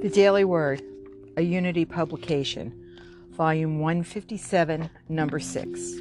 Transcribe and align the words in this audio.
The 0.00 0.08
Daily 0.08 0.44
Word, 0.44 0.80
a 1.36 1.42
Unity 1.42 1.84
publication, 1.84 2.72
Volume 3.32 3.80
157, 3.80 4.88
Number 5.10 5.38
6. 5.38 5.94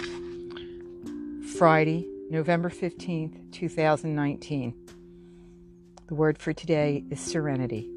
Friday, 1.57 2.07
November 2.29 2.69
15th, 2.69 3.51
2019. 3.51 4.73
The 6.07 6.15
word 6.15 6.37
for 6.37 6.53
today 6.53 7.03
is 7.09 7.19
serenity. 7.19 7.89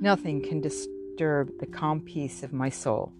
Nothing 0.00 0.42
can 0.42 0.60
disturb 0.60 1.58
the 1.58 1.66
calm 1.66 2.00
peace 2.00 2.44
of 2.44 2.52
my 2.52 2.68
soul. 2.68 3.12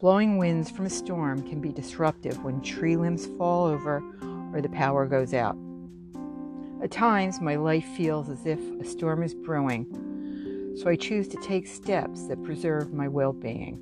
Blowing 0.00 0.38
winds 0.38 0.70
from 0.70 0.86
a 0.86 0.90
storm 0.90 1.46
can 1.46 1.60
be 1.60 1.72
disruptive 1.72 2.42
when 2.42 2.62
tree 2.62 2.96
limbs 2.96 3.26
fall 3.36 3.66
over 3.66 4.02
or 4.54 4.62
the 4.62 4.70
power 4.70 5.04
goes 5.04 5.34
out. 5.34 5.58
At 6.82 6.90
times, 6.90 7.42
my 7.42 7.56
life 7.56 7.84
feels 7.84 8.30
as 8.30 8.46
if 8.46 8.58
a 8.80 8.84
storm 8.84 9.22
is 9.22 9.34
brewing, 9.34 10.76
so 10.78 10.88
I 10.88 10.96
choose 10.96 11.28
to 11.28 11.36
take 11.42 11.66
steps 11.66 12.26
that 12.28 12.42
preserve 12.42 12.94
my 12.94 13.06
well 13.06 13.34
being. 13.34 13.78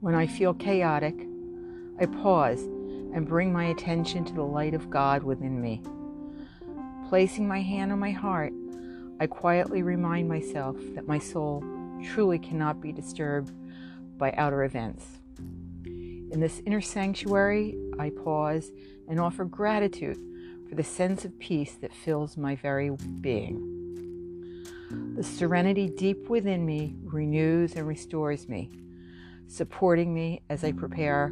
When 0.00 0.14
I 0.14 0.26
feel 0.26 0.54
chaotic, 0.54 1.14
I 2.00 2.06
pause 2.06 2.62
and 2.62 3.28
bring 3.28 3.52
my 3.52 3.64
attention 3.64 4.24
to 4.24 4.32
the 4.32 4.42
light 4.42 4.72
of 4.72 4.88
God 4.88 5.22
within 5.22 5.60
me. 5.60 5.82
Placing 7.10 7.46
my 7.46 7.60
hand 7.60 7.92
on 7.92 7.98
my 7.98 8.12
heart, 8.12 8.54
I 9.20 9.26
quietly 9.26 9.82
remind 9.82 10.30
myself 10.30 10.76
that 10.94 11.08
my 11.08 11.18
soul 11.18 11.62
truly 12.04 12.38
cannot 12.38 12.80
be 12.80 12.90
disturbed 12.90 13.52
by 14.16 14.32
outer 14.32 14.64
events. 14.64 15.04
In 15.84 16.40
this 16.40 16.62
inner 16.64 16.80
sanctuary, 16.80 17.76
I 17.98 18.10
pause 18.10 18.70
and 19.08 19.20
offer 19.20 19.44
gratitude 19.44 20.18
for 20.68 20.74
the 20.74 20.84
sense 20.84 21.24
of 21.24 21.38
peace 21.38 21.74
that 21.80 21.94
fills 21.94 22.36
my 22.36 22.54
very 22.56 22.90
being. 23.20 23.78
The 25.16 25.22
serenity 25.22 25.88
deep 25.88 26.28
within 26.28 26.64
me 26.64 26.94
renews 27.02 27.74
and 27.74 27.86
restores 27.86 28.48
me, 28.48 28.70
supporting 29.46 30.14
me 30.14 30.42
as 30.48 30.64
I 30.64 30.72
prepare 30.72 31.28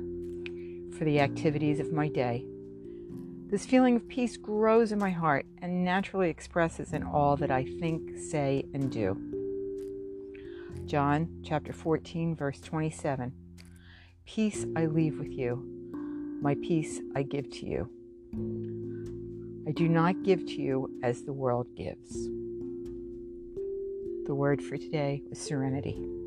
for 0.97 1.05
the 1.05 1.20
activities 1.20 1.81
of 1.81 1.93
my 1.93 2.09
day. 2.09 2.45
This 3.48 3.65
feeling 3.65 3.97
of 3.97 4.09
peace 4.09 4.37
grows 4.37 4.91
in 4.91 4.98
my 4.98 5.11
heart 5.11 5.47
and 5.62 5.84
naturally 5.84 6.28
expresses 6.28 6.93
in 6.93 7.03
all 7.03 7.37
that 7.37 7.50
I 7.50 7.65
think, 7.65 8.19
say, 8.19 8.65
and 8.75 8.91
do. 8.91 9.17
John 10.87 11.28
chapter 11.45 11.73
14, 11.73 12.34
verse 12.34 12.61
27. 12.61 13.33
Peace 14.25 14.67
I 14.77 14.87
leave 14.87 15.19
with 15.19 15.31
you, 15.31 16.39
my 16.43 16.56
peace 16.56 17.00
I 17.15 17.23
give 17.23 17.50
to 17.53 17.67
you. 17.67 17.96
I 19.67 19.72
do 19.72 19.89
not 19.89 20.22
give 20.22 20.47
to 20.47 20.62
you 20.62 20.91
as 21.03 21.22
the 21.22 21.33
world 21.33 21.67
gives. 21.77 22.28
The 24.27 24.34
word 24.34 24.62
for 24.62 24.77
today 24.77 25.22
was 25.28 25.41
serenity. 25.41 26.26